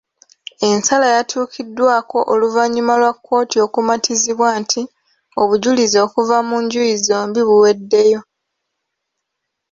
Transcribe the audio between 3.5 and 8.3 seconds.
okumatizibwa nti obujulizi okuva ku njuyi zombi buweddeyo.